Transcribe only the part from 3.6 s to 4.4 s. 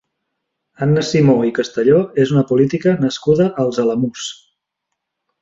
als Alamús.